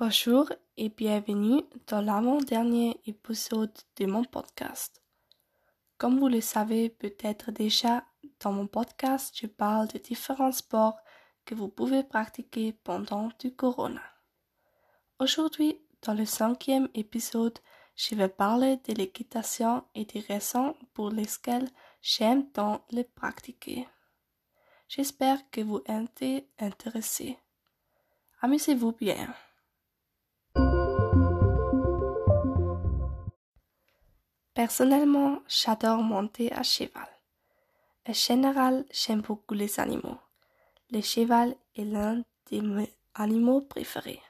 [0.00, 5.02] Bonjour et bienvenue dans l'avant-dernier épisode de mon podcast.
[5.98, 8.06] Comme vous le savez peut-être déjà,
[8.40, 10.96] dans mon podcast, je parle de différents sports
[11.44, 14.00] que vous pouvez pratiquer pendant du corona.
[15.18, 17.58] Aujourd'hui, dans le cinquième épisode,
[17.94, 21.68] je vais parler de l'équitation et des raisons pour lesquelles
[22.00, 23.86] j'aime tant le pratiquer.
[24.88, 27.36] J'espère que vous êtes intéressés.
[28.40, 29.28] Amusez-vous bien.
[34.60, 37.08] Personnellement, j'adore monter à cheval.
[38.06, 40.18] En général, j'aime beaucoup les animaux.
[40.90, 44.20] Le cheval est l'un de mes animaux préférés.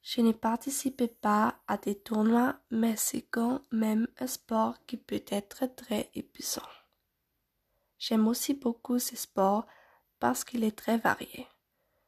[0.00, 5.22] Je ne participe pas à des tournois, mais c'est quand même un sport qui peut
[5.28, 6.70] être très épuisant.
[7.98, 9.66] J'aime aussi beaucoup ce sport
[10.18, 11.46] parce qu'il est très varié.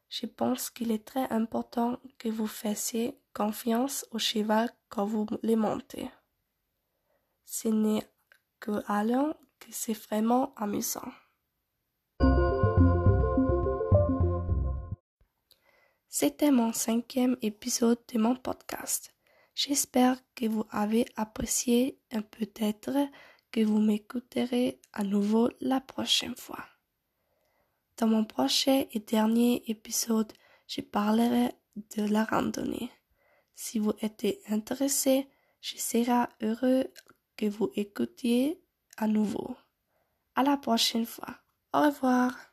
[0.08, 5.56] Je pense qu'il est très important que vous fassiez confiance au cheval quand vous les
[5.56, 6.08] montez.
[7.54, 8.08] Ce n'est
[8.60, 11.12] que alors que c'est vraiment amusant.
[16.08, 19.14] C'était mon cinquième épisode de mon podcast.
[19.54, 22.96] J'espère que vous avez apprécié et peut-être
[23.50, 26.64] que vous m'écouterez à nouveau la prochaine fois.
[27.98, 30.32] Dans mon prochain et dernier épisode,
[30.66, 32.90] je parlerai de la randonnée.
[33.54, 35.28] Si vous êtes intéressé,
[35.60, 36.86] je serai heureux
[37.48, 38.62] vous écoutiez
[38.96, 39.56] à nouveau.
[40.34, 41.36] À la prochaine fois.
[41.72, 42.51] Au revoir.